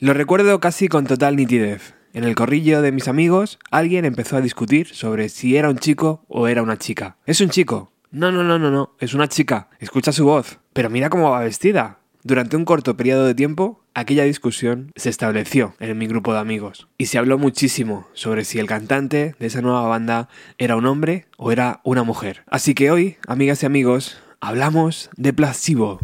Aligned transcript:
Lo 0.00 0.14
recuerdo 0.14 0.60
casi 0.60 0.86
con 0.86 1.08
total 1.08 1.34
nitidez. 1.34 1.94
En 2.12 2.22
el 2.22 2.36
corrillo 2.36 2.82
de 2.82 2.92
mis 2.92 3.08
amigos, 3.08 3.58
alguien 3.72 4.04
empezó 4.04 4.36
a 4.36 4.40
discutir 4.40 4.94
sobre 4.94 5.28
si 5.28 5.56
era 5.56 5.68
un 5.68 5.78
chico 5.78 6.24
o 6.28 6.46
era 6.46 6.62
una 6.62 6.78
chica. 6.78 7.16
¿Es 7.26 7.40
un 7.40 7.50
chico? 7.50 7.90
No, 8.12 8.30
no, 8.30 8.44
no, 8.44 8.60
no, 8.60 8.70
no, 8.70 8.94
es 9.00 9.12
una 9.14 9.26
chica. 9.26 9.70
Escucha 9.80 10.12
su 10.12 10.24
voz. 10.24 10.60
Pero 10.72 10.88
mira 10.88 11.10
cómo 11.10 11.32
va 11.32 11.40
vestida. 11.40 11.98
Durante 12.22 12.56
un 12.56 12.64
corto 12.64 12.96
periodo 12.96 13.26
de 13.26 13.34
tiempo, 13.34 13.82
aquella 13.92 14.22
discusión 14.22 14.92
se 14.94 15.10
estableció 15.10 15.74
en 15.80 15.98
mi 15.98 16.06
grupo 16.06 16.32
de 16.32 16.38
amigos 16.38 16.86
y 16.96 17.06
se 17.06 17.18
habló 17.18 17.36
muchísimo 17.36 18.06
sobre 18.12 18.44
si 18.44 18.60
el 18.60 18.68
cantante 18.68 19.34
de 19.40 19.46
esa 19.48 19.62
nueva 19.62 19.82
banda 19.88 20.28
era 20.58 20.76
un 20.76 20.86
hombre 20.86 21.26
o 21.38 21.50
era 21.50 21.80
una 21.82 22.04
mujer. 22.04 22.44
Así 22.46 22.74
que 22.74 22.92
hoy, 22.92 23.16
amigas 23.26 23.64
y 23.64 23.66
amigos, 23.66 24.16
hablamos 24.40 25.10
de 25.16 25.32
Placebo. 25.32 25.98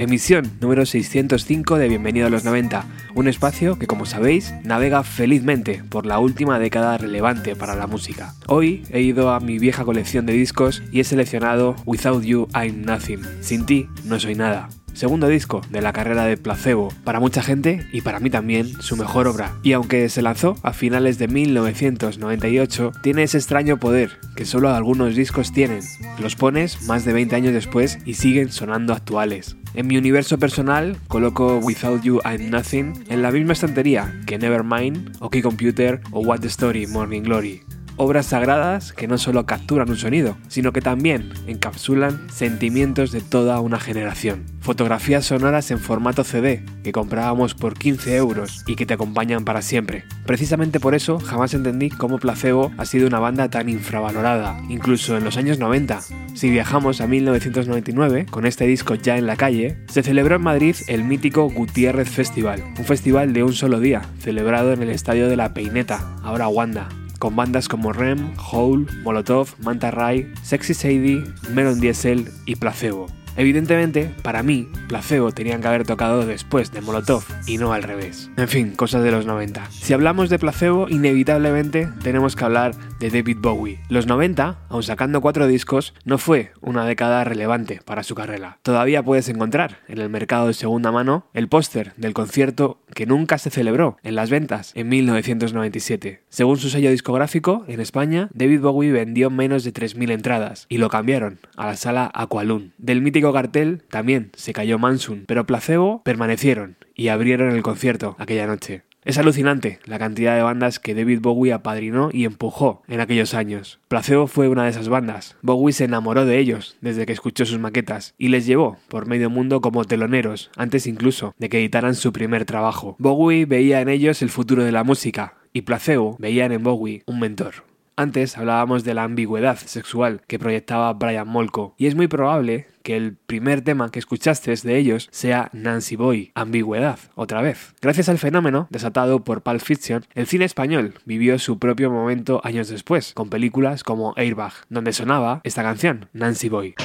Emisión 0.00 0.50
número 0.62 0.86
605 0.86 1.76
de 1.76 1.86
Bienvenido 1.86 2.26
a 2.26 2.30
los 2.30 2.42
90, 2.42 2.86
un 3.14 3.28
espacio 3.28 3.78
que 3.78 3.86
como 3.86 4.06
sabéis 4.06 4.54
navega 4.64 5.02
felizmente 5.02 5.82
por 5.90 6.06
la 6.06 6.18
última 6.18 6.58
década 6.58 6.96
relevante 6.96 7.54
para 7.54 7.74
la 7.74 7.86
música. 7.86 8.32
Hoy 8.46 8.82
he 8.88 9.02
ido 9.02 9.30
a 9.30 9.40
mi 9.40 9.58
vieja 9.58 9.84
colección 9.84 10.24
de 10.24 10.32
discos 10.32 10.82
y 10.90 11.00
he 11.00 11.04
seleccionado 11.04 11.76
Without 11.84 12.24
You 12.24 12.48
I'm 12.54 12.80
Nothing, 12.80 13.20
sin 13.42 13.66
ti 13.66 13.88
no 14.06 14.18
soy 14.18 14.36
nada, 14.36 14.70
segundo 14.94 15.28
disco 15.28 15.60
de 15.68 15.82
la 15.82 15.92
carrera 15.92 16.24
de 16.24 16.38
Placebo, 16.38 16.88
para 17.04 17.20
mucha 17.20 17.42
gente 17.42 17.86
y 17.92 18.00
para 18.00 18.20
mí 18.20 18.30
también 18.30 18.80
su 18.80 18.96
mejor 18.96 19.28
obra. 19.28 19.52
Y 19.62 19.72
aunque 19.72 20.08
se 20.08 20.22
lanzó 20.22 20.56
a 20.62 20.72
finales 20.72 21.18
de 21.18 21.28
1998, 21.28 22.92
tiene 23.02 23.24
ese 23.24 23.36
extraño 23.36 23.78
poder 23.78 24.12
que 24.34 24.46
solo 24.46 24.70
algunos 24.70 25.14
discos 25.14 25.52
tienen. 25.52 25.82
Los 26.18 26.36
pones 26.36 26.82
más 26.84 27.04
de 27.04 27.12
20 27.12 27.36
años 27.36 27.52
después 27.52 27.98
y 28.06 28.14
siguen 28.14 28.50
sonando 28.50 28.94
actuales. 28.94 29.56
En 29.74 29.86
mi 29.86 29.96
universo 29.96 30.38
personal 30.38 30.96
coloco 31.06 31.58
Without 31.58 32.02
You 32.02 32.20
I'm 32.24 32.50
Nothing 32.50 33.04
en 33.08 33.22
la 33.22 33.30
misma 33.30 33.52
estantería 33.52 34.20
que 34.26 34.36
Nevermind, 34.36 35.16
OK 35.20 35.40
Computer 35.42 36.00
o 36.10 36.20
What 36.20 36.40
the 36.40 36.48
Story 36.48 36.86
Morning 36.86 37.22
Glory 37.22 37.62
obras 38.00 38.24
sagradas 38.24 38.94
que 38.94 39.06
no 39.06 39.18
solo 39.18 39.44
capturan 39.44 39.90
un 39.90 39.96
sonido, 39.98 40.38
sino 40.48 40.72
que 40.72 40.80
también 40.80 41.34
encapsulan 41.46 42.30
sentimientos 42.30 43.12
de 43.12 43.20
toda 43.20 43.60
una 43.60 43.78
generación. 43.78 44.46
Fotografías 44.60 45.26
sonoras 45.26 45.70
en 45.70 45.78
formato 45.78 46.24
CD 46.24 46.64
que 46.82 46.92
comprábamos 46.92 47.54
por 47.54 47.74
15 47.74 48.16
euros 48.16 48.64
y 48.66 48.76
que 48.76 48.86
te 48.86 48.94
acompañan 48.94 49.44
para 49.44 49.60
siempre. 49.60 50.04
Precisamente 50.24 50.80
por 50.80 50.94
eso 50.94 51.18
jamás 51.18 51.52
entendí 51.52 51.90
cómo 51.90 52.18
Placebo 52.18 52.72
ha 52.78 52.86
sido 52.86 53.06
una 53.06 53.18
banda 53.18 53.50
tan 53.50 53.68
infravalorada, 53.68 54.58
incluso 54.70 55.18
en 55.18 55.24
los 55.24 55.36
años 55.36 55.58
90. 55.58 56.00
Si 56.34 56.48
viajamos 56.48 57.02
a 57.02 57.06
1999, 57.06 58.26
con 58.30 58.46
este 58.46 58.66
disco 58.66 58.94
ya 58.94 59.18
en 59.18 59.26
la 59.26 59.36
calle, 59.36 59.76
se 59.88 60.02
celebró 60.02 60.36
en 60.36 60.42
Madrid 60.42 60.76
el 60.86 61.04
mítico 61.04 61.50
Gutiérrez 61.50 62.08
Festival, 62.08 62.64
un 62.78 62.84
festival 62.86 63.34
de 63.34 63.42
un 63.42 63.52
solo 63.52 63.78
día, 63.78 64.00
celebrado 64.20 64.72
en 64.72 64.80
el 64.80 64.88
estadio 64.88 65.28
de 65.28 65.36
la 65.36 65.52
Peineta, 65.52 66.16
ahora 66.22 66.48
Wanda 66.48 66.88
con 67.20 67.36
bandas 67.36 67.68
como 67.68 67.92
Rem, 67.92 68.32
Hole, 68.50 68.86
Molotov, 69.04 69.50
Manta 69.60 69.92
Ray, 69.92 70.32
Sexy 70.42 70.74
Sadie, 70.74 71.22
Melon 71.54 71.78
Diesel 71.78 72.28
y 72.46 72.56
Placebo. 72.56 73.06
Evidentemente, 73.36 74.12
para 74.22 74.42
mí, 74.42 74.68
Placebo 74.88 75.30
tenían 75.30 75.60
que 75.60 75.68
haber 75.68 75.86
tocado 75.86 76.26
después 76.26 76.72
de 76.72 76.80
Molotov 76.80 77.22
y 77.46 77.58
no 77.58 77.72
al 77.72 77.84
revés. 77.84 78.30
En 78.36 78.48
fin, 78.48 78.72
cosas 78.72 79.04
de 79.04 79.12
los 79.12 79.26
90. 79.26 79.70
Si 79.70 79.92
hablamos 79.92 80.30
de 80.30 80.38
Placebo, 80.38 80.88
inevitablemente 80.88 81.88
tenemos 82.02 82.34
que 82.34 82.44
hablar 82.44 82.74
de 83.00 83.10
David 83.10 83.38
Bowie. 83.40 83.80
Los 83.88 84.06
90, 84.06 84.58
aun 84.68 84.82
sacando 84.82 85.20
cuatro 85.20 85.48
discos, 85.48 85.94
no 86.04 86.18
fue 86.18 86.52
una 86.60 86.84
década 86.84 87.24
relevante 87.24 87.80
para 87.84 88.02
su 88.02 88.14
carrera. 88.14 88.58
Todavía 88.62 89.02
puedes 89.02 89.28
encontrar 89.28 89.78
en 89.88 89.98
el 89.98 90.10
mercado 90.10 90.46
de 90.46 90.54
segunda 90.54 90.92
mano 90.92 91.26
el 91.32 91.48
póster 91.48 91.94
del 91.96 92.12
concierto 92.12 92.78
que 92.94 93.06
nunca 93.06 93.38
se 93.38 93.50
celebró 93.50 93.96
en 94.02 94.14
las 94.14 94.30
ventas 94.30 94.72
en 94.74 94.88
1997. 94.90 96.22
Según 96.28 96.58
su 96.58 96.68
sello 96.68 96.90
discográfico, 96.90 97.64
en 97.68 97.80
España, 97.80 98.28
David 98.34 98.60
Bowie 98.60 98.92
vendió 98.92 99.30
menos 99.30 99.64
de 99.64 99.72
3.000 99.72 100.12
entradas 100.12 100.66
y 100.68 100.78
lo 100.78 100.90
cambiaron 100.90 101.40
a 101.56 101.66
la 101.66 101.76
sala 101.76 102.10
Aqualun. 102.14 102.74
Del 102.76 103.00
mítico 103.00 103.32
cartel 103.32 103.82
también 103.88 104.30
se 104.36 104.52
cayó 104.52 104.78
Mansun, 104.78 105.24
pero 105.26 105.46
Placebo 105.46 106.02
permanecieron 106.04 106.76
y 106.94 107.08
abrieron 107.08 107.52
el 107.52 107.62
concierto 107.62 108.14
aquella 108.18 108.46
noche. 108.46 108.82
Es 109.02 109.16
alucinante 109.16 109.78
la 109.86 109.98
cantidad 109.98 110.36
de 110.36 110.42
bandas 110.42 110.78
que 110.78 110.94
David 110.94 111.20
Bowie 111.22 111.54
apadrinó 111.54 112.10
y 112.12 112.26
empujó 112.26 112.82
en 112.86 113.00
aquellos 113.00 113.32
años. 113.32 113.80
Placebo 113.88 114.26
fue 114.26 114.48
una 114.48 114.64
de 114.64 114.70
esas 114.70 114.90
bandas. 114.90 115.36
Bowie 115.40 115.72
se 115.72 115.84
enamoró 115.84 116.26
de 116.26 116.38
ellos 116.38 116.76
desde 116.82 117.06
que 117.06 117.14
escuchó 117.14 117.46
sus 117.46 117.58
maquetas 117.58 118.14
y 118.18 118.28
les 118.28 118.44
llevó 118.44 118.76
por 118.88 119.06
medio 119.06 119.30
mundo 119.30 119.62
como 119.62 119.86
teloneros, 119.86 120.50
antes 120.54 120.86
incluso 120.86 121.34
de 121.38 121.48
que 121.48 121.58
editaran 121.58 121.94
su 121.94 122.12
primer 122.12 122.44
trabajo. 122.44 122.96
Bowie 122.98 123.46
veía 123.46 123.80
en 123.80 123.88
ellos 123.88 124.20
el 124.20 124.28
futuro 124.28 124.64
de 124.64 124.72
la 124.72 124.84
música 124.84 125.34
y 125.54 125.62
Placebo 125.62 126.16
veían 126.18 126.52
en 126.52 126.62
Bowie 126.62 127.02
un 127.06 127.20
mentor. 127.20 127.69
Antes 128.00 128.38
hablábamos 128.38 128.82
de 128.82 128.94
la 128.94 129.04
ambigüedad 129.04 129.58
sexual 129.58 130.22
que 130.26 130.38
proyectaba 130.38 130.90
Brian 130.94 131.28
Molko, 131.28 131.74
y 131.76 131.86
es 131.86 131.94
muy 131.94 132.08
probable 132.08 132.66
que 132.82 132.96
el 132.96 133.14
primer 133.14 133.60
tema 133.60 133.90
que 133.90 133.98
escuchaste 133.98 134.54
de 134.54 134.78
ellos 134.78 135.10
sea 135.12 135.50
Nancy 135.52 135.96
Boy, 135.96 136.32
ambigüedad, 136.34 136.98
otra 137.14 137.42
vez. 137.42 137.74
Gracias 137.82 138.08
al 138.08 138.16
fenómeno 138.16 138.68
desatado 138.70 139.22
por 139.22 139.42
Pulp 139.42 139.60
Fiction, 139.60 140.06
el 140.14 140.26
cine 140.26 140.46
español 140.46 140.94
vivió 141.04 141.38
su 141.38 141.58
propio 141.58 141.90
momento 141.90 142.40
años 142.42 142.70
después, 142.70 143.12
con 143.12 143.28
películas 143.28 143.84
como 143.84 144.14
Airbag, 144.16 144.54
donde 144.70 144.94
sonaba 144.94 145.42
esta 145.44 145.62
canción, 145.62 146.08
Nancy 146.14 146.48
Boy. 146.48 146.76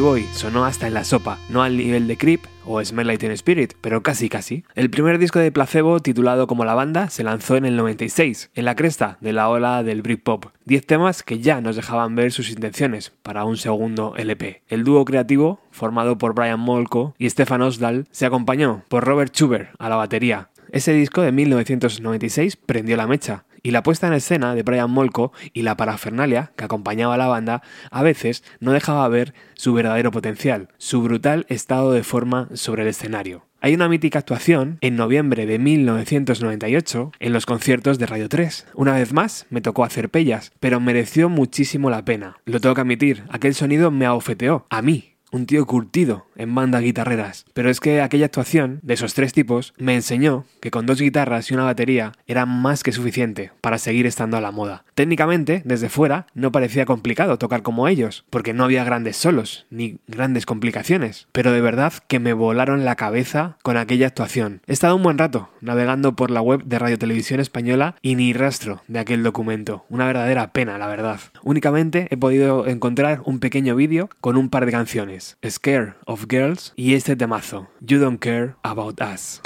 Boy 0.00 0.26
sonó 0.32 0.64
hasta 0.64 0.86
en 0.86 0.94
la 0.94 1.04
sopa, 1.04 1.38
no 1.48 1.62
al 1.62 1.76
nivel 1.76 2.06
de 2.08 2.16
Creep 2.16 2.40
o 2.64 2.82
Smell 2.82 3.06
Like 3.06 3.20
Teen 3.20 3.32
Spirit, 3.32 3.74
pero 3.80 4.02
casi 4.02 4.28
casi. 4.28 4.64
El 4.74 4.90
primer 4.90 5.18
disco 5.18 5.38
de 5.38 5.52
Placebo, 5.52 6.00
titulado 6.00 6.46
como 6.46 6.64
la 6.64 6.74
banda, 6.74 7.10
se 7.10 7.24
lanzó 7.24 7.56
en 7.56 7.64
el 7.64 7.76
96, 7.76 8.50
en 8.54 8.64
la 8.64 8.74
cresta 8.74 9.18
de 9.20 9.32
la 9.32 9.48
ola 9.48 9.82
del 9.82 10.02
Britpop. 10.02 10.46
Diez 10.64 10.86
temas 10.86 11.22
que 11.22 11.40
ya 11.40 11.60
nos 11.60 11.76
dejaban 11.76 12.14
ver 12.14 12.32
sus 12.32 12.50
intenciones 12.50 13.12
para 13.22 13.44
un 13.44 13.56
segundo 13.56 14.14
LP. 14.16 14.62
El 14.68 14.84
dúo 14.84 15.04
creativo, 15.04 15.60
formado 15.70 16.16
por 16.18 16.34
Brian 16.34 16.60
Molko 16.60 17.14
y 17.18 17.28
Stefan 17.28 17.62
Osdal, 17.62 18.06
se 18.10 18.26
acompañó 18.26 18.84
por 18.88 19.04
Robert 19.04 19.34
Schubert 19.34 19.70
a 19.78 19.88
la 19.88 19.96
batería. 19.96 20.48
Ese 20.70 20.92
disco 20.92 21.20
de 21.20 21.32
1996 21.32 22.56
prendió 22.56 22.96
la 22.96 23.06
mecha 23.06 23.44
y 23.62 23.70
la 23.70 23.82
puesta 23.82 24.06
en 24.06 24.12
escena 24.14 24.54
de 24.54 24.62
Brian 24.62 24.90
Molko 24.90 25.32
y 25.52 25.62
la 25.62 25.76
parafernalia 25.76 26.52
que 26.56 26.64
acompañaba 26.64 27.14
a 27.14 27.18
la 27.18 27.26
banda 27.26 27.62
a 27.90 28.02
veces 28.02 28.44
no 28.60 28.72
dejaba 28.72 29.08
ver 29.08 29.34
su 29.54 29.72
verdadero 29.72 30.10
potencial, 30.10 30.68
su 30.78 31.02
brutal 31.02 31.46
estado 31.48 31.92
de 31.92 32.02
forma 32.02 32.48
sobre 32.54 32.82
el 32.82 32.88
escenario. 32.88 33.46
Hay 33.60 33.74
una 33.74 33.88
mítica 33.88 34.18
actuación 34.18 34.78
en 34.80 34.96
noviembre 34.96 35.46
de 35.46 35.60
1998 35.60 37.12
en 37.20 37.32
los 37.32 37.46
conciertos 37.46 37.96
de 37.96 38.06
Radio 38.06 38.28
3. 38.28 38.66
Una 38.74 38.94
vez 38.94 39.12
más 39.12 39.46
me 39.50 39.60
tocó 39.60 39.84
hacer 39.84 40.10
pellas, 40.10 40.50
pero 40.58 40.80
mereció 40.80 41.28
muchísimo 41.28 41.88
la 41.88 42.04
pena. 42.04 42.38
Lo 42.44 42.60
tengo 42.60 42.74
que 42.74 42.80
admitir, 42.80 43.22
aquel 43.28 43.54
sonido 43.54 43.92
me 43.92 44.04
abofeteó, 44.04 44.66
a 44.68 44.82
mí, 44.82 45.12
un 45.30 45.46
tío 45.46 45.64
curtido 45.64 46.26
en 46.36 46.54
banda 46.54 46.80
guitarreras. 46.80 47.44
Pero 47.54 47.70
es 47.70 47.80
que 47.80 48.00
aquella 48.00 48.26
actuación 48.26 48.80
de 48.82 48.94
esos 48.94 49.14
tres 49.14 49.32
tipos 49.32 49.74
me 49.78 49.94
enseñó 49.94 50.44
que 50.60 50.70
con 50.70 50.86
dos 50.86 51.00
guitarras 51.00 51.50
y 51.50 51.54
una 51.54 51.64
batería 51.64 52.12
era 52.26 52.46
más 52.46 52.82
que 52.82 52.92
suficiente 52.92 53.52
para 53.60 53.78
seguir 53.78 54.06
estando 54.06 54.36
a 54.36 54.40
la 54.40 54.50
moda. 54.50 54.84
Técnicamente, 54.94 55.62
desde 55.64 55.88
fuera, 55.88 56.26
no 56.34 56.52
parecía 56.52 56.86
complicado 56.86 57.38
tocar 57.38 57.62
como 57.62 57.88
ellos, 57.88 58.24
porque 58.30 58.52
no 58.52 58.64
había 58.64 58.84
grandes 58.84 59.16
solos, 59.16 59.66
ni 59.70 59.98
grandes 60.06 60.46
complicaciones. 60.46 61.28
Pero 61.32 61.52
de 61.52 61.60
verdad 61.60 61.92
que 62.08 62.20
me 62.20 62.32
volaron 62.32 62.84
la 62.84 62.96
cabeza 62.96 63.56
con 63.62 63.76
aquella 63.76 64.06
actuación. 64.06 64.60
He 64.66 64.72
estado 64.72 64.96
un 64.96 65.02
buen 65.02 65.18
rato 65.18 65.50
navegando 65.60 66.14
por 66.14 66.30
la 66.30 66.42
web 66.42 66.64
de 66.64 66.78
Radio 66.78 66.98
Televisión 66.98 67.40
Española 67.40 67.96
y 68.02 68.14
ni 68.14 68.32
rastro 68.32 68.82
de 68.88 68.98
aquel 68.98 69.22
documento. 69.22 69.84
Una 69.88 70.06
verdadera 70.06 70.52
pena, 70.52 70.78
la 70.78 70.86
verdad. 70.86 71.20
Únicamente 71.42 72.06
he 72.10 72.16
podido 72.16 72.66
encontrar 72.66 73.22
un 73.24 73.40
pequeño 73.40 73.76
vídeo 73.76 74.10
con 74.20 74.36
un 74.36 74.50
par 74.50 74.66
de 74.66 74.72
canciones. 74.72 75.36
Scare 75.48 75.94
of 76.06 76.26
Girls 76.32 76.72
y 76.76 76.94
este 76.94 77.14
temazo, 77.14 77.68
You 77.86 77.98
Don't 77.98 78.18
Care 78.18 78.54
About 78.62 79.02
Us. 79.02 79.42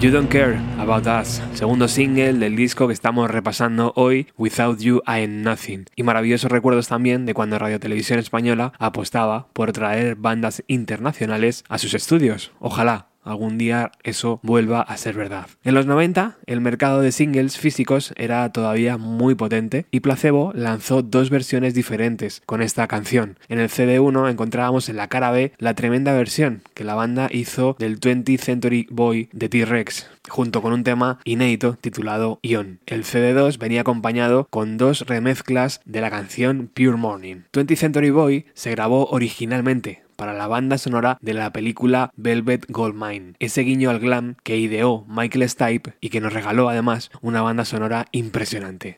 You 0.00 0.12
Don't 0.12 0.30
Care 0.30 0.60
About 0.78 1.08
Us, 1.08 1.42
segundo 1.54 1.88
single 1.88 2.34
del 2.34 2.54
disco 2.54 2.86
que 2.86 2.92
estamos 2.92 3.28
repasando 3.28 3.92
hoy, 3.96 4.28
Without 4.36 4.78
You 4.78 5.02
I 5.08 5.24
Am 5.24 5.42
Nothing. 5.42 5.86
Y 5.96 6.04
maravillosos 6.04 6.52
recuerdos 6.52 6.86
también 6.86 7.26
de 7.26 7.34
cuando 7.34 7.58
Radio 7.58 7.80
Televisión 7.80 8.20
Española 8.20 8.72
apostaba 8.78 9.48
por 9.52 9.72
traer 9.72 10.14
bandas 10.14 10.62
internacionales 10.68 11.64
a 11.68 11.78
sus 11.78 11.94
estudios. 11.94 12.52
Ojalá 12.60 13.08
algún 13.28 13.58
día 13.58 13.92
eso 14.02 14.40
vuelva 14.42 14.80
a 14.80 14.96
ser 14.96 15.14
verdad. 15.14 15.46
En 15.64 15.74
los 15.74 15.86
90, 15.86 16.38
el 16.46 16.60
mercado 16.60 17.00
de 17.00 17.12
singles 17.12 17.58
físicos 17.58 18.12
era 18.16 18.50
todavía 18.52 18.96
muy 18.96 19.34
potente 19.34 19.86
y 19.90 20.00
Placebo 20.00 20.52
lanzó 20.54 21.02
dos 21.02 21.30
versiones 21.30 21.74
diferentes 21.74 22.42
con 22.46 22.62
esta 22.62 22.86
canción. 22.86 23.38
En 23.48 23.60
el 23.60 23.68
CD1 23.68 24.30
encontrábamos 24.30 24.88
en 24.88 24.96
la 24.96 25.08
cara 25.08 25.30
B 25.30 25.52
la 25.58 25.74
tremenda 25.74 26.12
versión 26.12 26.62
que 26.74 26.84
la 26.84 26.94
banda 26.94 27.28
hizo 27.30 27.76
del 27.78 28.00
20th 28.00 28.40
Century 28.40 28.86
Boy 28.90 29.28
de 29.32 29.48
T-Rex, 29.48 30.08
junto 30.28 30.62
con 30.62 30.72
un 30.72 30.84
tema 30.84 31.18
inédito 31.24 31.76
titulado 31.80 32.38
Ion. 32.42 32.80
El 32.86 33.04
CD2 33.04 33.58
venía 33.58 33.82
acompañado 33.82 34.46
con 34.50 34.76
dos 34.76 35.06
remezclas 35.06 35.80
de 35.84 36.00
la 36.00 36.10
canción 36.10 36.70
Pure 36.72 36.96
Morning. 36.96 37.42
20th 37.52 37.76
Century 37.76 38.10
Boy 38.10 38.46
se 38.54 38.70
grabó 38.70 39.06
originalmente 39.06 40.07
para 40.18 40.34
la 40.34 40.48
banda 40.48 40.78
sonora 40.78 41.16
de 41.22 41.32
la 41.32 41.52
película 41.52 42.10
Velvet 42.16 42.66
Goldmine, 42.68 43.34
ese 43.38 43.60
guiño 43.60 43.88
al 43.88 44.00
glam 44.00 44.34
que 44.42 44.58
ideó 44.58 45.06
Michael 45.08 45.48
Stipe 45.48 45.94
y 46.00 46.10
que 46.10 46.20
nos 46.20 46.32
regaló 46.32 46.68
además 46.68 47.12
una 47.22 47.40
banda 47.40 47.64
sonora 47.64 48.06
impresionante. 48.10 48.96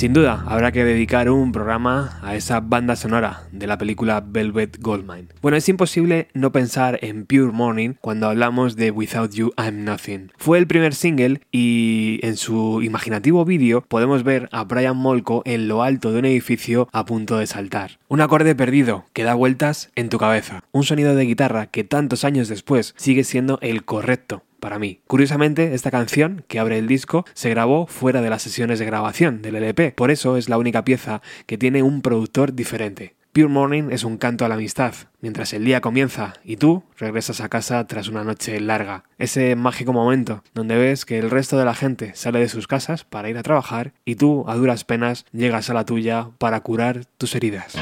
Sin 0.00 0.14
duda, 0.14 0.42
habrá 0.46 0.72
que 0.72 0.82
dedicar 0.82 1.28
un 1.28 1.52
programa 1.52 2.18
a 2.22 2.34
esa 2.34 2.60
banda 2.60 2.96
sonora 2.96 3.42
de 3.52 3.66
la 3.66 3.76
película 3.76 4.24
Velvet 4.26 4.78
Goldmine. 4.80 5.28
Bueno, 5.42 5.58
es 5.58 5.68
imposible 5.68 6.28
no 6.32 6.52
pensar 6.52 6.98
en 7.02 7.26
Pure 7.26 7.52
Morning 7.52 7.90
cuando 8.00 8.26
hablamos 8.26 8.76
de 8.76 8.92
Without 8.92 9.34
You 9.34 9.52
I'm 9.58 9.84
Nothing. 9.84 10.32
Fue 10.38 10.56
el 10.56 10.66
primer 10.66 10.94
single 10.94 11.42
y 11.52 12.18
en 12.22 12.38
su 12.38 12.80
imaginativo 12.80 13.44
vídeo 13.44 13.82
podemos 13.82 14.24
ver 14.24 14.48
a 14.52 14.64
Brian 14.64 14.96
Molko 14.96 15.42
en 15.44 15.68
lo 15.68 15.82
alto 15.82 16.12
de 16.12 16.20
un 16.20 16.24
edificio 16.24 16.88
a 16.92 17.04
punto 17.04 17.36
de 17.36 17.46
saltar. 17.46 17.98
Un 18.08 18.22
acorde 18.22 18.54
perdido 18.54 19.04
que 19.12 19.24
da 19.24 19.34
vueltas 19.34 19.90
en 19.96 20.08
tu 20.08 20.16
cabeza. 20.16 20.62
Un 20.72 20.84
sonido 20.84 21.14
de 21.14 21.26
guitarra 21.26 21.66
que 21.66 21.84
tantos 21.84 22.24
años 22.24 22.48
después 22.48 22.94
sigue 22.96 23.22
siendo 23.22 23.58
el 23.60 23.84
correcto 23.84 24.44
para 24.60 24.78
mí. 24.78 25.00
Curiosamente, 25.06 25.74
esta 25.74 25.90
canción, 25.90 26.44
que 26.46 26.58
abre 26.58 26.78
el 26.78 26.86
disco, 26.86 27.24
se 27.34 27.50
grabó 27.50 27.86
fuera 27.86 28.22
de 28.22 28.30
las 28.30 28.42
sesiones 28.42 28.78
de 28.78 28.86
grabación 28.86 29.42
del 29.42 29.56
LP, 29.56 29.92
por 29.92 30.10
eso 30.10 30.36
es 30.36 30.48
la 30.48 30.58
única 30.58 30.84
pieza 30.84 31.22
que 31.46 31.58
tiene 31.58 31.82
un 31.82 32.02
productor 32.02 32.54
diferente. 32.54 33.14
Pure 33.32 33.46
Morning 33.46 33.90
es 33.92 34.02
un 34.02 34.16
canto 34.16 34.44
a 34.44 34.48
la 34.48 34.56
amistad, 34.56 34.92
mientras 35.20 35.52
el 35.52 35.64
día 35.64 35.80
comienza 35.80 36.34
y 36.44 36.56
tú 36.56 36.82
regresas 36.98 37.40
a 37.40 37.48
casa 37.48 37.86
tras 37.86 38.08
una 38.08 38.24
noche 38.24 38.58
larga. 38.58 39.04
Ese 39.18 39.54
mágico 39.54 39.92
momento 39.92 40.42
donde 40.52 40.76
ves 40.76 41.04
que 41.04 41.20
el 41.20 41.30
resto 41.30 41.56
de 41.56 41.64
la 41.64 41.74
gente 41.74 42.12
sale 42.16 42.40
de 42.40 42.48
sus 42.48 42.66
casas 42.66 43.04
para 43.04 43.30
ir 43.30 43.38
a 43.38 43.44
trabajar 43.44 43.92
y 44.04 44.16
tú, 44.16 44.44
a 44.48 44.56
duras 44.56 44.82
penas, 44.82 45.26
llegas 45.30 45.70
a 45.70 45.74
la 45.74 45.84
tuya 45.84 46.30
para 46.38 46.60
curar 46.60 47.04
tus 47.18 47.36
heridas. 47.36 47.76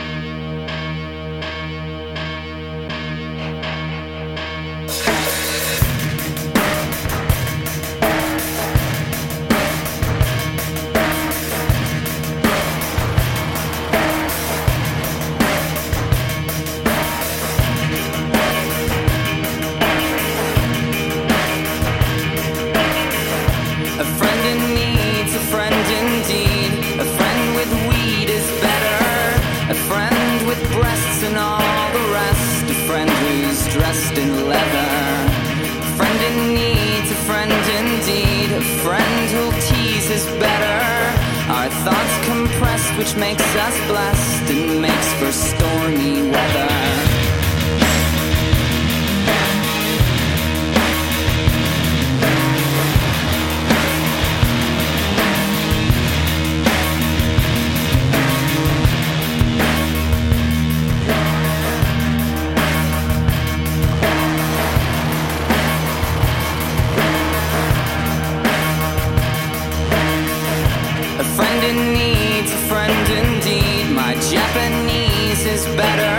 A 71.19 71.25
friend 71.25 71.65
in 71.65 71.95
need, 71.95 72.45
a 72.45 72.61
friend 72.71 73.09
indeed. 73.11 73.91
My 73.91 74.15
Japanese 74.31 75.45
is 75.45 75.67
better. 75.75 76.19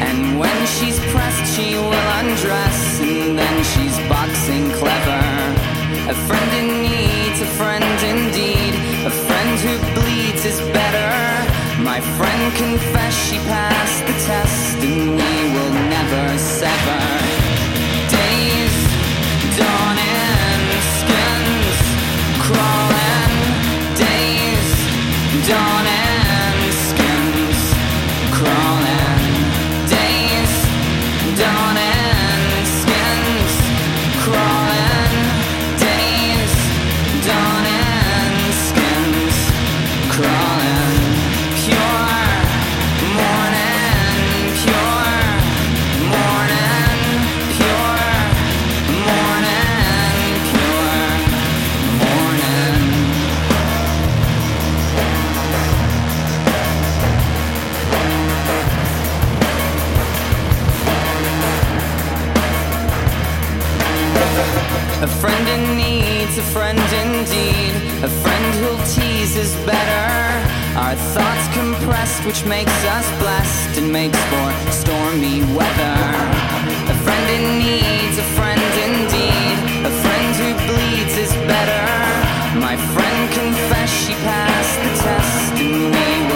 And 0.00 0.38
when 0.38 0.58
she's 0.66 0.98
pressed, 1.12 1.54
she 1.54 1.74
will 1.76 2.08
undress. 2.20 2.98
And 3.00 3.38
then 3.38 3.56
she's 3.62 3.98
boxing 4.08 4.70
clever. 4.80 5.24
A 6.08 6.16
friend 6.26 6.50
in 6.60 6.68
need, 6.80 7.34
a 7.42 7.50
friend 7.60 7.84
indeed. 8.12 8.72
A 9.04 9.10
friend 9.10 9.52
who 9.60 9.74
bleeds 10.00 10.46
is 10.46 10.60
better. 10.72 11.12
My 11.82 12.00
friend 12.16 12.42
confessed 12.56 13.20
she 13.28 13.36
passed 13.36 14.06
the 14.06 14.16
test, 14.24 14.78
and 14.78 15.10
we 15.10 15.32
will 15.54 15.74
never 15.92 16.38
sever. 16.38 17.31
Which 72.32 72.44
makes 72.46 72.84
us 72.84 73.06
blessed 73.18 73.78
and 73.78 73.92
makes 73.92 74.18
for 74.30 74.48
stormy 74.70 75.40
weather. 75.54 75.98
A 76.88 76.96
friend 77.04 77.26
in 77.36 77.58
need's 77.58 78.16
a 78.16 78.26
friend 78.38 78.60
indeed. 78.88 79.56
A 79.84 79.92
friend 80.02 80.30
who 80.40 80.50
bleeds 80.66 81.16
is 81.18 81.32
better. 81.50 81.84
My 82.58 82.76
friend 82.94 83.32
confessed 83.32 84.06
she 84.06 84.14
passed 84.14 84.78
the 84.84 85.02
test 85.02 85.52
and 85.60 85.94
we 85.94 86.31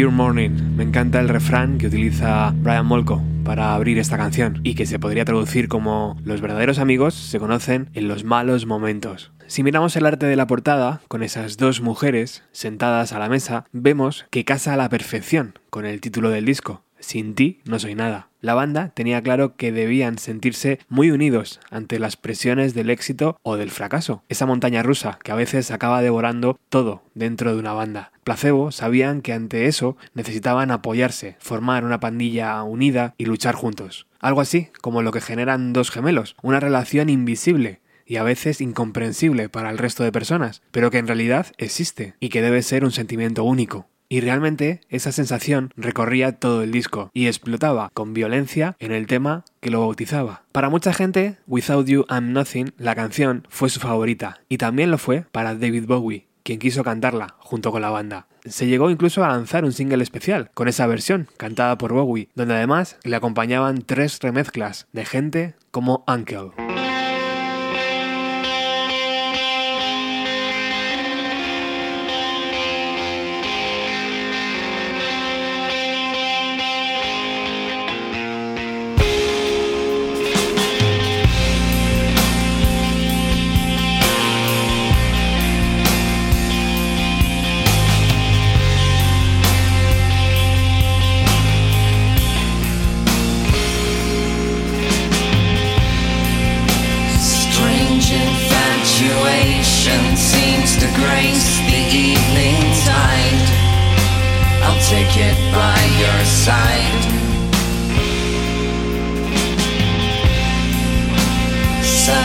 Pure 0.00 0.12
Morning. 0.12 0.50
Me 0.76 0.84
encanta 0.84 1.20
el 1.20 1.28
refrán 1.28 1.76
que 1.76 1.88
utiliza 1.88 2.54
Brian 2.56 2.86
Molko 2.86 3.22
para 3.44 3.74
abrir 3.74 3.98
esta 3.98 4.16
canción 4.16 4.58
y 4.62 4.74
que 4.74 4.86
se 4.86 4.98
podría 4.98 5.26
traducir 5.26 5.68
como 5.68 6.16
los 6.24 6.40
verdaderos 6.40 6.78
amigos 6.78 7.12
se 7.12 7.38
conocen 7.38 7.90
en 7.92 8.08
los 8.08 8.24
malos 8.24 8.64
momentos. 8.64 9.30
Si 9.46 9.62
miramos 9.62 9.94
el 9.96 10.06
arte 10.06 10.24
de 10.24 10.36
la 10.36 10.46
portada, 10.46 11.02
con 11.08 11.22
esas 11.22 11.58
dos 11.58 11.82
mujeres 11.82 12.44
sentadas 12.50 13.12
a 13.12 13.18
la 13.18 13.28
mesa, 13.28 13.66
vemos 13.72 14.24
que 14.30 14.46
casa 14.46 14.72
a 14.72 14.78
la 14.78 14.88
perfección 14.88 15.58
con 15.68 15.84
el 15.84 16.00
título 16.00 16.30
del 16.30 16.46
disco. 16.46 16.82
Sin 17.00 17.34
ti 17.34 17.60
no 17.64 17.78
soy 17.78 17.94
nada. 17.94 18.28
La 18.40 18.54
banda 18.54 18.92
tenía 18.94 19.22
claro 19.22 19.56
que 19.56 19.70
debían 19.70 20.18
sentirse 20.18 20.78
muy 20.88 21.10
unidos 21.10 21.60
ante 21.70 21.98
las 21.98 22.16
presiones 22.16 22.72
del 22.72 22.88
éxito 22.88 23.38
o 23.42 23.56
del 23.56 23.70
fracaso, 23.70 24.22
esa 24.30 24.46
montaña 24.46 24.82
rusa 24.82 25.18
que 25.22 25.32
a 25.32 25.34
veces 25.34 25.70
acaba 25.70 26.00
devorando 26.00 26.58
todo 26.70 27.02
dentro 27.14 27.52
de 27.52 27.60
una 27.60 27.74
banda. 27.74 28.12
Placebo 28.24 28.72
sabían 28.72 29.20
que 29.20 29.34
ante 29.34 29.66
eso 29.66 29.98
necesitaban 30.14 30.70
apoyarse, 30.70 31.36
formar 31.38 31.84
una 31.84 32.00
pandilla 32.00 32.62
unida 32.62 33.14
y 33.18 33.26
luchar 33.26 33.54
juntos. 33.56 34.06
Algo 34.20 34.40
así 34.40 34.68
como 34.80 35.02
lo 35.02 35.12
que 35.12 35.20
generan 35.20 35.74
dos 35.74 35.90
gemelos, 35.90 36.34
una 36.42 36.60
relación 36.60 37.10
invisible 37.10 37.80
y 38.06 38.16
a 38.16 38.22
veces 38.22 38.60
incomprensible 38.60 39.48
para 39.48 39.70
el 39.70 39.78
resto 39.78 40.02
de 40.02 40.12
personas, 40.12 40.62
pero 40.70 40.90
que 40.90 40.98
en 40.98 41.06
realidad 41.06 41.46
existe 41.58 42.14
y 42.20 42.30
que 42.30 42.42
debe 42.42 42.62
ser 42.62 42.84
un 42.84 42.90
sentimiento 42.90 43.44
único. 43.44 43.89
Y 44.12 44.20
realmente 44.20 44.80
esa 44.88 45.12
sensación 45.12 45.72
recorría 45.76 46.32
todo 46.32 46.64
el 46.64 46.72
disco 46.72 47.12
y 47.14 47.28
explotaba 47.28 47.90
con 47.94 48.12
violencia 48.12 48.74
en 48.80 48.90
el 48.90 49.06
tema 49.06 49.44
que 49.60 49.70
lo 49.70 49.80
bautizaba. 49.80 50.42
Para 50.50 50.68
mucha 50.68 50.92
gente, 50.92 51.36
Without 51.46 51.86
You 51.86 52.04
I'm 52.10 52.32
Nothing, 52.32 52.72
la 52.76 52.96
canción, 52.96 53.46
fue 53.48 53.70
su 53.70 53.78
favorita, 53.78 54.40
y 54.48 54.58
también 54.58 54.90
lo 54.90 54.98
fue 54.98 55.26
para 55.30 55.54
David 55.54 55.86
Bowie, 55.86 56.26
quien 56.42 56.58
quiso 56.58 56.82
cantarla 56.82 57.36
junto 57.38 57.70
con 57.70 57.82
la 57.82 57.90
banda. 57.90 58.26
Se 58.44 58.66
llegó 58.66 58.90
incluso 58.90 59.22
a 59.22 59.28
lanzar 59.28 59.64
un 59.64 59.72
single 59.72 60.02
especial 60.02 60.50
con 60.54 60.66
esa 60.66 60.88
versión, 60.88 61.28
cantada 61.36 61.78
por 61.78 61.92
Bowie, 61.92 62.30
donde 62.34 62.54
además 62.54 62.98
le 63.04 63.14
acompañaban 63.14 63.82
tres 63.82 64.18
remezclas 64.20 64.88
de 64.92 65.04
gente 65.04 65.54
como 65.70 66.04
Uncle. 66.08 66.79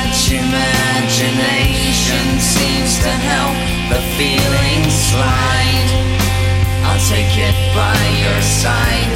much 0.05 0.31
imagination 0.31 2.25
seems 2.39 2.99
to 2.99 3.09
help 3.09 3.57
the 3.89 4.01
feeling 4.17 4.83
slide. 4.89 5.89
I'll 6.85 7.05
take 7.09 7.33
it 7.49 7.57
by 7.73 7.97
your 8.23 8.41
side. 8.41 9.15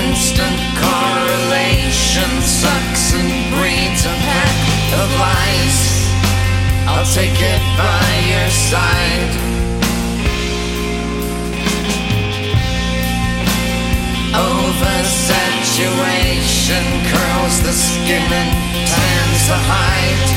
Instant 0.00 0.58
correlation 0.80 2.30
sucks 2.40 3.12
and 3.18 3.30
breeds 3.52 4.02
a 4.06 4.16
pack 4.28 4.56
of 5.00 5.08
lies. 5.20 5.78
I'll 6.88 7.10
take 7.12 7.40
it 7.40 7.62
by 7.76 8.08
your 8.32 8.50
side. 8.50 9.48
over 14.38 15.04
Situation 15.62 16.84
curls 17.10 17.62
the 17.62 17.72
skin 17.72 18.22
and 18.32 18.50
tans 18.86 19.48
the 19.48 19.58
hide. 19.58 20.28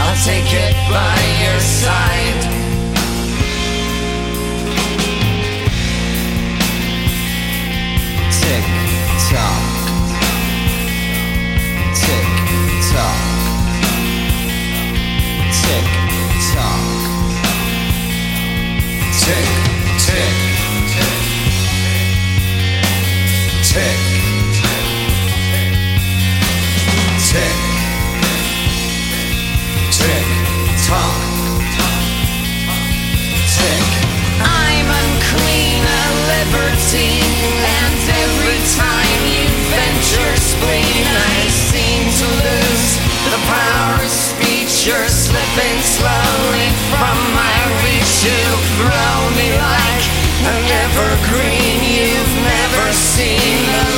I'll 0.00 0.16
take 0.24 0.52
it 0.52 0.74
by 0.88 1.20
your 1.42 1.60
side. 1.60 2.42
Tick 8.32 8.66
tock. 9.28 9.64
Tick 11.94 12.28
tock. 12.92 13.20
Tick 15.60 15.86
tock. 16.52 16.84
Tick, 19.20 19.48
tick. 19.98 20.45
tick, 23.76 24.00
tick, 27.28 27.56
tick, 29.92 30.26
tock, 30.88 31.20
tick. 33.52 33.84
I'm 34.40 34.88
unclean, 34.88 35.84
a 35.84 36.04
libertine, 36.32 37.36
and 37.76 38.00
every 38.24 38.60
time 38.80 39.20
you 39.28 39.44
venture 39.68 40.36
spleen, 40.40 41.04
I 41.04 41.44
seem 41.68 42.00
to 42.16 42.26
lose 42.48 42.88
the 43.28 43.40
power 43.44 44.00
of 44.00 44.08
speech. 44.08 44.88
You're 44.88 45.12
slipping 45.12 45.78
slowly 45.84 46.68
from 46.88 47.18
my 47.36 47.58
reach. 47.84 48.24
You 48.24 48.40
throw 48.80 49.16
me 49.36 49.52
like 49.52 50.04
an 50.48 50.64
evergreen. 50.64 51.76
You've 51.84 52.35
See. 52.96 53.95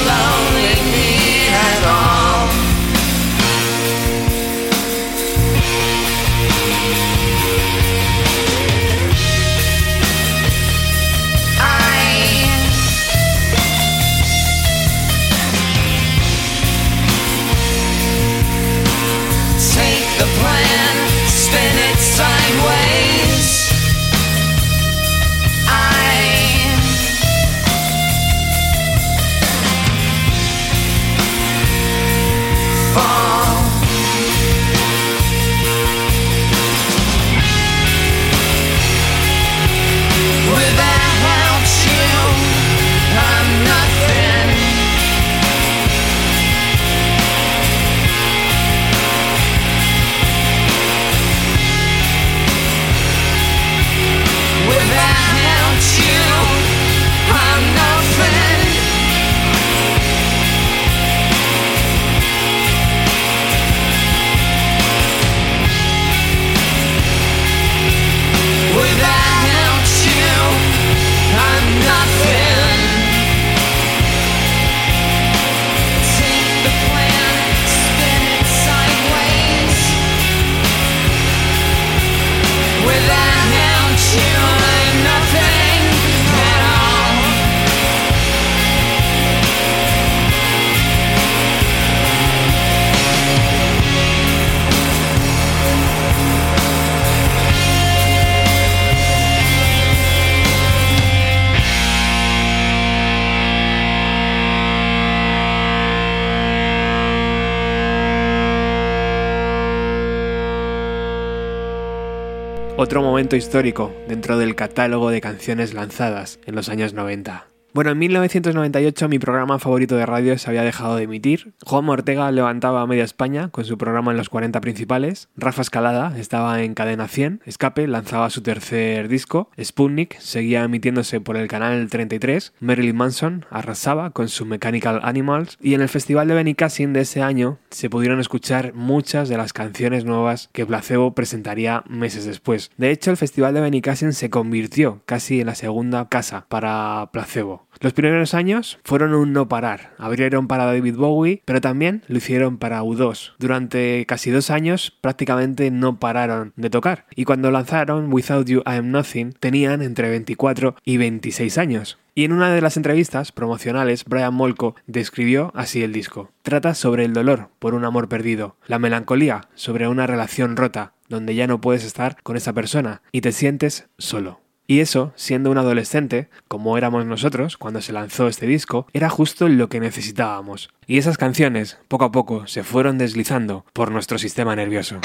Otro 112.80 113.02
momento 113.02 113.34
histórico 113.34 113.92
dentro 114.06 114.38
del 114.38 114.54
catálogo 114.54 115.10
de 115.10 115.20
canciones 115.20 115.74
lanzadas 115.74 116.38
en 116.46 116.54
los 116.54 116.68
años 116.68 116.94
90. 116.94 117.48
Bueno, 117.74 117.90
en 117.90 117.98
1998 117.98 119.09
mi 119.11 119.18
programa 119.18 119.59
favorito 119.59 119.94
de 119.96 120.07
radio 120.07 120.38
se 120.38 120.48
había 120.48 120.62
dejado 120.62 120.96
de 120.96 121.02
emitir. 121.02 121.52
Juan 121.66 121.87
Ortega 121.90 122.33
levantaba 122.33 122.81
a 122.81 122.87
media 122.87 123.04
España 123.04 123.50
con 123.50 123.66
su 123.66 123.76
programa 123.76 124.11
en 124.11 124.16
los 124.16 124.31
40 124.31 124.59
principales. 124.62 125.28
Rafa 125.37 125.61
Escalada 125.61 126.18
estaba 126.18 126.62
en 126.62 126.72
Cadena 126.72 127.09
100. 127.09 127.42
Escape 127.44 127.87
lanzaba 127.87 128.31
su 128.31 128.40
tercer 128.40 129.09
disco. 129.09 129.50
Sputnik 129.62 130.18
seguía 130.18 130.64
emitiéndose 130.64 131.20
por 131.20 131.37
el 131.37 131.46
canal 131.46 131.88
33. 131.90 132.54
Marilyn 132.59 132.96
Manson 132.96 133.44
arrasaba 133.50 134.11
con 134.11 134.28
su 134.28 134.46
Mechanical 134.46 135.00
Animals. 135.02 135.59
Y 135.61 135.74
en 135.74 135.83
el 135.83 135.90
Festival 135.90 136.26
de 136.26 136.35
Benicassin 136.35 136.94
de 136.94 137.02
ese 137.02 137.20
año 137.20 137.59
se 137.68 137.90
pudieron 137.90 138.18
escuchar 138.18 138.72
muchas 138.72 139.28
de 139.28 139.37
las 139.37 139.52
canciones 139.52 140.07
nuevas 140.07 140.48
que 140.52 140.64
Placebo 140.64 141.14
presentaría 141.14 141.85
meses 141.87 142.24
después. 142.24 142.70
De 142.78 142.90
hecho, 142.90 143.11
el 143.11 143.18
Festival 143.18 143.52
de 143.52 143.61
Benicassin 143.61 144.14
se 144.14 144.31
convirtió 144.31 145.02
casi 145.04 145.42
en 145.42 145.46
la 145.48 145.54
segunda 145.54 146.09
casa 146.09 146.46
para 146.48 147.11
Placebo. 147.12 147.67
Los 147.80 147.92
primeros 147.92 148.34
años 148.34 148.78
fueron 148.82 149.14
un 149.14 149.32
no 149.32 149.48
parar. 149.48 149.92
Abrieron 149.98 150.48
para 150.48 150.64
David 150.64 150.96
Bowie, 150.96 151.42
pero 151.44 151.60
también 151.60 152.02
lo 152.08 152.18
hicieron 152.18 152.58
para 152.58 152.82
U2. 152.82 153.34
Durante 153.38 154.04
casi 154.06 154.30
dos 154.30 154.50
años 154.50 154.96
prácticamente 155.00 155.70
no 155.70 156.00
pararon 156.00 156.52
de 156.56 156.70
tocar. 156.70 157.06
Y 157.14 157.24
cuando 157.24 157.50
lanzaron 157.50 158.12
Without 158.12 158.48
You 158.48 158.60
I 158.66 158.78
Am 158.78 158.90
Nothing, 158.90 159.32
tenían 159.32 159.82
entre 159.82 160.10
24 160.10 160.76
y 160.84 160.96
26 160.96 161.56
años. 161.58 161.98
Y 162.16 162.24
en 162.24 162.32
una 162.32 162.52
de 162.52 162.60
las 162.60 162.76
entrevistas 162.76 163.30
promocionales, 163.30 164.04
Brian 164.04 164.34
Molko 164.34 164.74
describió 164.88 165.52
así 165.54 165.84
el 165.84 165.92
disco. 165.92 166.32
Trata 166.42 166.74
sobre 166.74 167.04
el 167.04 167.12
dolor 167.12 167.50
por 167.60 167.74
un 167.74 167.84
amor 167.84 168.08
perdido, 168.08 168.56
la 168.66 168.80
melancolía 168.80 169.42
sobre 169.54 169.86
una 169.86 170.08
relación 170.08 170.56
rota, 170.56 170.94
donde 171.08 171.36
ya 171.36 171.46
no 171.46 171.60
puedes 171.60 171.84
estar 171.84 172.20
con 172.24 172.36
esa 172.36 172.52
persona 172.52 173.02
y 173.12 173.20
te 173.20 173.30
sientes 173.30 173.86
solo. 173.98 174.40
Y 174.70 174.81
eso, 174.81 175.12
siendo 175.16 175.50
un 175.50 175.57
adolescente, 175.57 176.28
como 176.46 176.76
éramos 176.76 177.07
nosotros 177.07 177.57
cuando 177.57 177.81
se 177.81 177.94
lanzó 177.94 178.28
este 178.28 178.46
disco, 178.46 178.87
era 178.92 179.09
justo 179.09 179.48
lo 179.48 179.70
que 179.70 179.81
necesitábamos. 179.81 180.68
Y 180.87 180.98
esas 180.98 181.16
canciones, 181.16 181.78
poco 181.88 182.04
a 182.04 182.12
poco, 182.12 182.46
se 182.46 182.62
fueron 182.62 182.98
deslizando 182.98 183.64
por 183.72 183.90
nuestro 183.90 184.18
sistema 184.18 184.54
nervioso. 184.54 185.00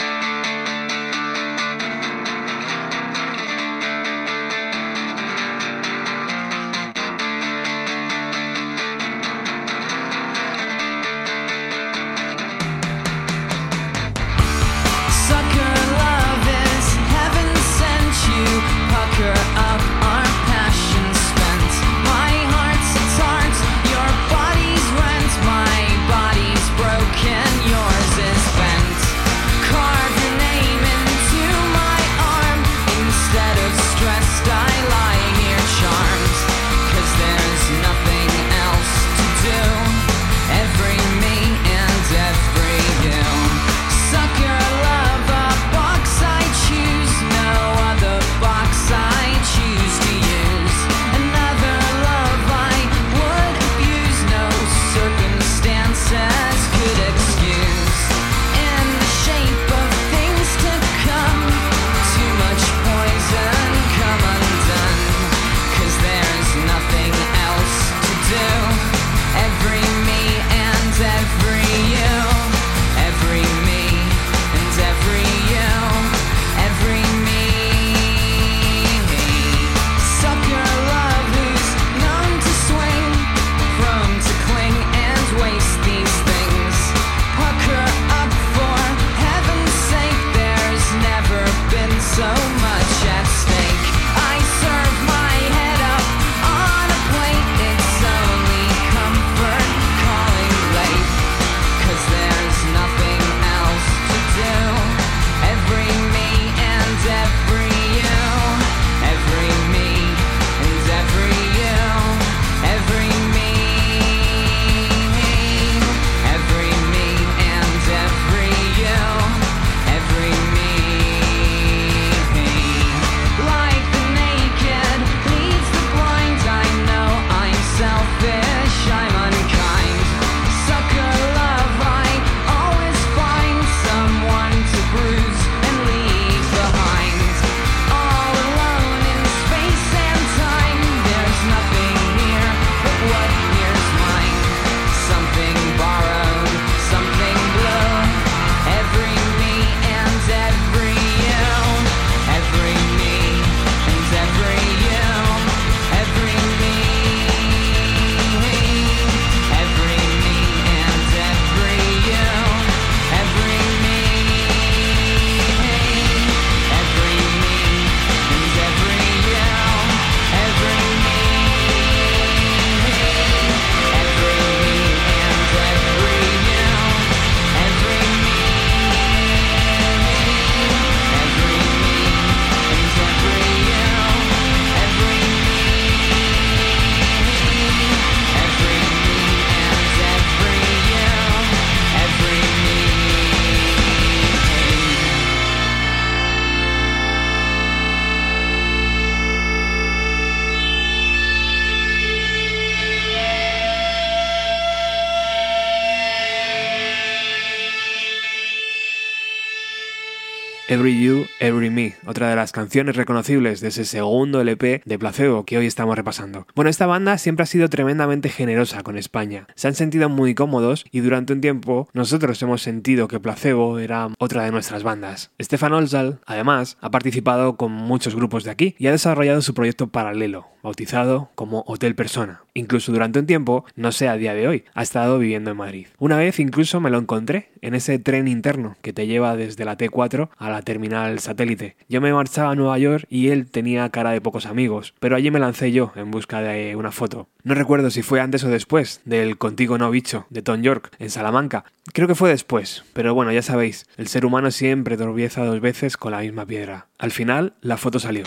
Every 210.69 211.03
You, 211.03 211.25
Every 211.41 211.69
Me, 211.69 211.95
otra 212.05 212.29
de 212.29 212.37
las 212.37 212.53
canciones 212.53 212.95
reconocibles 212.95 213.59
de 213.59 213.67
ese 213.67 213.83
segundo 213.83 214.39
LP 214.39 214.81
de 214.85 214.97
Placebo 214.97 215.43
que 215.43 215.57
hoy 215.57 215.65
estamos 215.65 215.97
repasando. 215.97 216.47
Bueno, 216.55 216.69
esta 216.69 216.85
banda 216.85 217.17
siempre 217.17 217.43
ha 217.43 217.47
sido 217.47 217.67
tremendamente 217.67 218.29
generosa 218.29 218.81
con 218.81 218.97
España. 218.97 219.45
Se 219.55 219.67
han 219.67 219.75
sentido 219.75 220.07
muy 220.07 220.35
cómodos 220.35 220.85
y 220.89 221.01
durante 221.01 221.33
un 221.33 221.41
tiempo 221.41 221.89
nosotros 221.91 222.41
hemos 222.41 222.61
sentido 222.61 223.09
que 223.09 223.19
Placebo 223.19 223.77
era 223.79 224.07
otra 224.19 224.45
de 224.45 224.51
nuestras 224.51 224.83
bandas. 224.83 225.31
Stefan 225.41 225.73
Olsal, 225.73 226.21
además, 226.25 226.77
ha 226.79 226.91
participado 226.91 227.57
con 227.57 227.73
muchos 227.73 228.15
grupos 228.15 228.45
de 228.45 228.51
aquí 228.51 228.75
y 228.79 228.87
ha 228.87 228.91
desarrollado 228.91 229.41
su 229.41 229.53
proyecto 229.53 229.87
paralelo, 229.87 230.47
bautizado 230.63 231.29
como 231.35 231.63
Hotel 231.67 231.93
Persona. 231.93 232.41
Incluso 232.55 232.91
durante 232.91 233.19
un 233.19 233.25
tiempo, 233.25 233.65
no 233.75 233.91
sé 233.91 234.07
a 234.07 234.17
día 234.17 234.33
de 234.33 234.47
hoy, 234.47 234.63
ha 234.73 234.81
estado 234.81 235.19
viviendo 235.19 235.51
en 235.51 235.57
Madrid. 235.57 235.87
Una 235.99 236.17
vez 236.17 236.39
incluso 236.39 236.79
me 236.79 236.89
lo 236.89 236.97
encontré 236.97 237.49
en 237.61 237.75
ese 237.75 237.99
tren 237.99 238.27
interno 238.27 238.75
que 238.81 238.93
te 238.93 239.05
lleva 239.07 239.35
desde 239.35 239.65
la 239.65 239.77
T4 239.77 240.29
a 240.37 240.49
la 240.49 240.61
terminal 240.61 241.19
satélite. 241.19 241.75
Yo 241.89 242.01
me 242.01 242.13
marchaba 242.13 242.51
a 242.51 242.55
Nueva 242.55 242.77
York 242.77 243.05
y 243.09 243.29
él 243.29 243.49
tenía 243.49 243.89
cara 243.89 244.11
de 244.11 244.21
pocos 244.21 244.45
amigos, 244.45 244.93
pero 244.99 245.15
allí 245.15 245.29
me 245.31 245.39
lancé 245.39 245.71
yo 245.71 245.91
en 245.95 246.11
busca 246.11 246.41
de 246.41 246.75
una 246.75 246.91
foto. 246.91 247.27
No 247.43 247.55
recuerdo 247.55 247.89
si 247.89 248.01
fue 248.01 248.21
antes 248.21 248.43
o 248.43 248.49
después 248.49 249.01
del 249.03 249.37
Contigo 249.37 249.77
no 249.77 249.91
bicho 249.91 250.25
de 250.29 250.41
Tom 250.41 250.61
York 250.61 250.91
en 250.99 251.09
Salamanca. 251.09 251.65
Creo 251.91 252.07
que 252.07 252.15
fue 252.15 252.29
después, 252.29 252.85
pero 252.93 253.13
bueno, 253.13 253.31
ya 253.33 253.41
sabéis, 253.41 253.87
el 253.97 254.07
ser 254.07 254.25
humano 254.25 254.51
siempre 254.51 254.95
tropieza 254.95 255.43
dos 255.43 255.59
veces 255.59 255.97
con 255.97 256.13
la 256.13 256.21
misma 256.21 256.45
piedra. 256.45 256.87
Al 256.97 257.11
final, 257.11 257.53
la 257.61 257.77
foto 257.77 257.99
salió. 257.99 258.23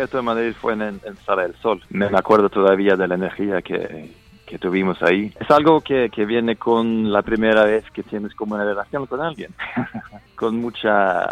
Concierto 0.00 0.18
en 0.18 0.24
Madrid 0.24 0.54
fue 0.58 0.72
en, 0.72 0.80
en 0.82 1.16
Sala 1.26 1.42
del 1.42 1.54
Sol. 1.56 1.82
Me 1.90 2.06
acuerdo 2.06 2.48
todavía 2.48 2.96
de 2.96 3.06
la 3.06 3.16
energía 3.16 3.60
que, 3.60 4.10
que 4.46 4.58
tuvimos 4.58 5.02
ahí. 5.02 5.30
Es 5.38 5.50
algo 5.50 5.82
que, 5.82 6.08
que, 6.08 6.24
viene 6.24 6.56
con 6.56 7.12
la 7.12 7.20
primera 7.20 7.64
vez 7.64 7.84
que 7.92 8.02
tienes 8.02 8.34
como 8.34 8.54
una 8.54 8.64
relación 8.64 9.04
con 9.04 9.20
alguien, 9.20 9.50
con 10.36 10.56
mucha, 10.56 11.26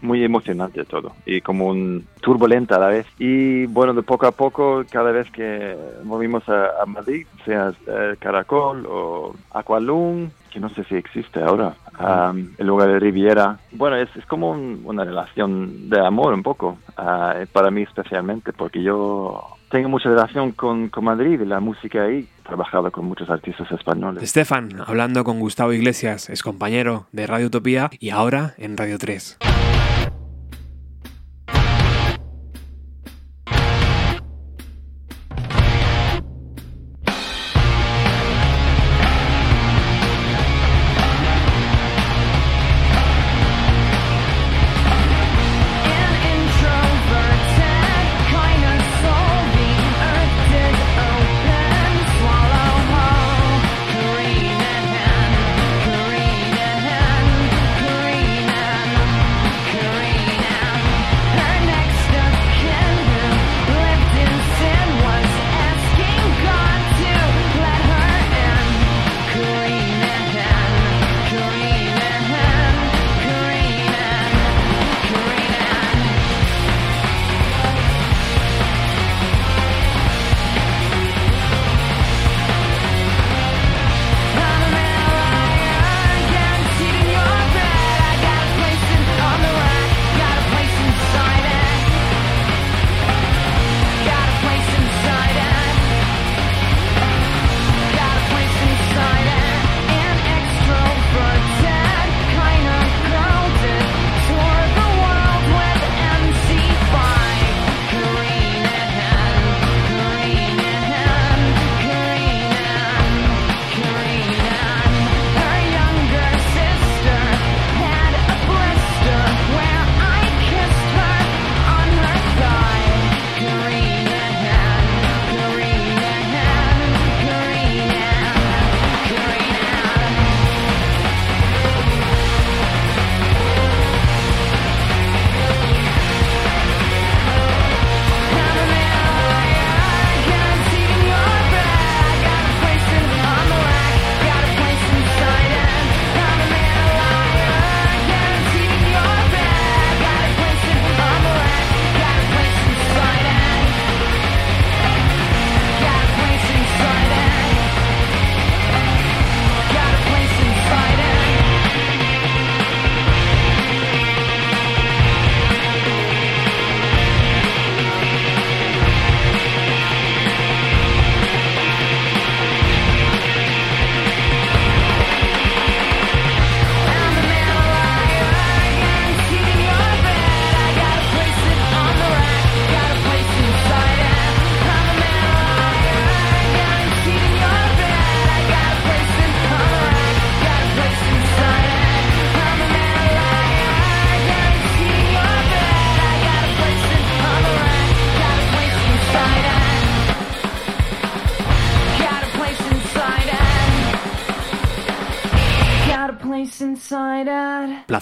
muy 0.00 0.24
emocionante 0.24 0.84
todo 0.84 1.12
y 1.24 1.40
como 1.40 1.68
un 1.68 2.04
turbulenta 2.20 2.76
a 2.76 2.80
la 2.80 2.88
vez. 2.88 3.06
Y 3.20 3.66
bueno, 3.66 3.94
de 3.94 4.02
poco 4.02 4.26
a 4.26 4.32
poco, 4.32 4.84
cada 4.90 5.12
vez 5.12 5.30
que 5.30 5.76
movimos 6.02 6.48
a, 6.48 6.82
a 6.82 6.86
Madrid, 6.86 7.28
sea 7.44 7.72
eh, 7.86 8.16
Caracol 8.18 8.86
o 8.88 9.36
Aqualung, 9.52 10.30
que 10.50 10.58
no 10.58 10.68
sé 10.68 10.82
si 10.84 10.96
existe 10.96 11.40
ahora, 11.40 11.76
um, 11.98 12.48
el 12.58 12.66
lugar 12.66 12.88
de 12.88 12.98
Riviera. 12.98 13.58
Bueno, 13.72 13.96
es, 13.96 14.08
es 14.16 14.26
como 14.26 14.50
una 14.50 15.04
relación 15.04 15.88
de 15.88 16.00
amor 16.04 16.34
un 16.34 16.42
poco, 16.42 16.78
uh, 16.98 17.46
para 17.52 17.70
mí 17.70 17.82
especialmente, 17.82 18.52
porque 18.52 18.82
yo 18.82 19.42
tengo 19.70 19.88
mucha 19.88 20.08
relación 20.08 20.52
con, 20.52 20.88
con 20.88 21.04
Madrid 21.04 21.40
y 21.40 21.44
la 21.44 21.60
música 21.60 22.04
ahí. 22.04 22.28
He 22.40 22.46
trabajado 22.46 22.90
con 22.92 23.06
muchos 23.06 23.28
artistas 23.28 23.70
españoles. 23.72 24.22
Estefan, 24.22 24.70
hablando 24.86 25.24
con 25.24 25.40
Gustavo 25.40 25.72
Iglesias, 25.72 26.30
es 26.30 26.42
compañero 26.42 27.06
de 27.12 27.26
Radio 27.26 27.46
Utopía 27.46 27.90
y 27.98 28.10
ahora 28.10 28.54
en 28.58 28.76
Radio 28.76 28.98
3. 28.98 29.38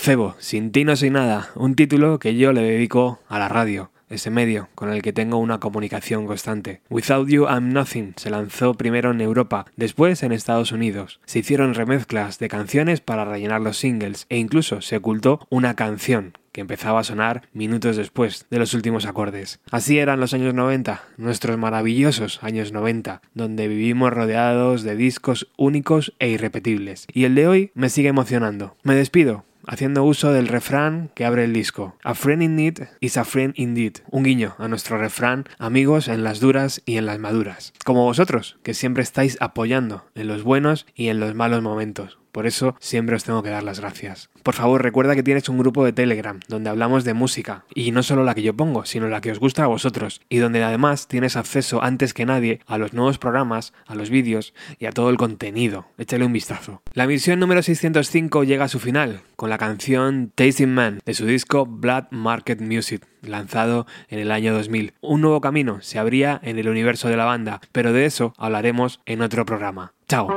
Placebo, 0.02 0.34
sin 0.40 0.72
ti 0.72 0.84
no 0.84 0.96
soy 0.96 1.10
nada, 1.10 1.50
un 1.54 1.76
título 1.76 2.18
que 2.18 2.34
yo 2.34 2.52
le 2.52 2.62
dedico 2.62 3.20
a 3.28 3.38
la 3.38 3.48
radio 3.48 3.92
ese 4.10 4.30
medio 4.30 4.68
con 4.74 4.90
el 4.90 5.00
que 5.00 5.12
tengo 5.12 5.36
una 5.36 5.60
comunicación 5.60 6.26
constante. 6.26 6.80
Without 6.90 7.28
You 7.28 7.46
I'm 7.46 7.72
Nothing 7.72 8.14
se 8.16 8.28
lanzó 8.28 8.74
primero 8.74 9.12
en 9.12 9.20
Europa, 9.20 9.66
después 9.76 10.24
en 10.24 10.32
Estados 10.32 10.72
Unidos. 10.72 11.20
Se 11.24 11.38
hicieron 11.38 11.74
remezclas 11.74 12.40
de 12.40 12.48
canciones 12.48 13.00
para 13.00 13.24
rellenar 13.24 13.60
los 13.60 13.78
singles 13.78 14.26
e 14.28 14.38
incluso 14.38 14.80
se 14.82 14.96
ocultó 14.96 15.46
una 15.50 15.76
canción 15.76 16.36
que 16.50 16.62
empezaba 16.62 16.98
a 16.98 17.04
sonar 17.04 17.42
minutos 17.52 17.96
después 17.96 18.46
de 18.50 18.58
los 18.58 18.74
últimos 18.74 19.06
acordes. 19.06 19.60
Así 19.70 20.00
eran 20.00 20.18
los 20.18 20.34
años 20.34 20.52
90, 20.52 21.00
nuestros 21.16 21.56
maravillosos 21.58 22.42
años 22.42 22.72
90, 22.72 23.22
donde 23.34 23.68
vivimos 23.68 24.12
rodeados 24.12 24.82
de 24.82 24.96
discos 24.96 25.46
únicos 25.56 26.12
e 26.18 26.28
irrepetibles. 26.28 27.06
Y 27.12 27.22
el 27.22 27.36
de 27.36 27.46
hoy 27.46 27.70
me 27.74 27.88
sigue 27.88 28.08
emocionando. 28.08 28.76
Me 28.82 28.96
despido, 28.96 29.46
haciendo 29.66 30.04
uso 30.04 30.32
del 30.32 30.48
refrán 30.48 31.10
que 31.14 31.24
abre 31.24 31.44
el 31.44 31.52
disco. 31.52 31.96
A 32.02 32.14
friend 32.14 32.42
in 32.42 32.56
need 32.56 32.78
is 33.00 33.16
a 33.16 33.24
friend 33.24 33.54
indeed. 33.56 33.98
Un 34.10 34.24
guiño 34.24 34.54
a 34.58 34.68
nuestro 34.68 34.98
refrán, 34.98 35.44
amigos 35.58 36.08
en 36.08 36.24
las 36.24 36.40
duras 36.40 36.82
y 36.86 36.96
en 36.96 37.06
las 37.06 37.18
maduras. 37.18 37.72
Como 37.84 38.04
vosotros, 38.04 38.58
que 38.62 38.74
siempre 38.74 39.02
estáis 39.02 39.36
apoyando 39.40 40.06
en 40.14 40.28
los 40.28 40.42
buenos 40.42 40.86
y 40.94 41.08
en 41.08 41.20
los 41.20 41.34
malos 41.34 41.62
momentos. 41.62 42.21
Por 42.32 42.46
eso 42.46 42.74
siempre 42.80 43.14
os 43.14 43.24
tengo 43.24 43.42
que 43.42 43.50
dar 43.50 43.62
las 43.62 43.80
gracias. 43.80 44.30
Por 44.42 44.54
favor, 44.54 44.82
recuerda 44.82 45.14
que 45.14 45.22
tienes 45.22 45.48
un 45.48 45.58
grupo 45.58 45.84
de 45.84 45.92
Telegram 45.92 46.40
donde 46.48 46.70
hablamos 46.70 47.04
de 47.04 47.14
música, 47.14 47.64
y 47.74 47.92
no 47.92 48.02
solo 48.02 48.24
la 48.24 48.34
que 48.34 48.42
yo 48.42 48.54
pongo, 48.54 48.84
sino 48.84 49.08
la 49.08 49.20
que 49.20 49.30
os 49.30 49.38
gusta 49.38 49.64
a 49.64 49.68
vosotros, 49.68 50.20
y 50.28 50.38
donde 50.38 50.64
además 50.64 51.06
tienes 51.08 51.36
acceso 51.36 51.82
antes 51.82 52.14
que 52.14 52.26
nadie 52.26 52.60
a 52.66 52.78
los 52.78 52.92
nuevos 52.92 53.18
programas, 53.18 53.72
a 53.86 53.94
los 53.94 54.10
vídeos 54.10 54.54
y 54.78 54.86
a 54.86 54.92
todo 54.92 55.10
el 55.10 55.16
contenido. 55.16 55.86
Échale 55.98 56.24
un 56.24 56.32
vistazo. 56.32 56.82
La 56.94 57.06
misión 57.06 57.38
número 57.38 57.62
605 57.62 58.44
llega 58.44 58.64
a 58.64 58.68
su 58.68 58.80
final 58.80 59.20
con 59.36 59.50
la 59.50 59.58
canción 59.58 60.32
Tasting 60.34 60.72
Man 60.72 61.00
de 61.04 61.14
su 61.14 61.26
disco 61.26 61.66
Blood 61.66 62.06
Market 62.10 62.60
Music 62.60 63.06
lanzado 63.22 63.86
en 64.08 64.18
el 64.18 64.30
año 64.30 64.52
2000. 64.52 64.94
Un 65.00 65.20
nuevo 65.20 65.40
camino 65.40 65.80
se 65.80 65.98
abría 65.98 66.40
en 66.42 66.58
el 66.58 66.68
universo 66.68 67.08
de 67.08 67.16
la 67.16 67.24
banda, 67.24 67.60
pero 67.72 67.92
de 67.92 68.06
eso 68.06 68.34
hablaremos 68.36 69.00
en 69.06 69.22
otro 69.22 69.46
programa. 69.46 69.92
Chao. 70.08 70.28